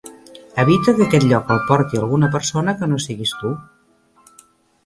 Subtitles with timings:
[0.63, 3.53] Evita que aquest lloc el porti alguna persona que no siguis tu.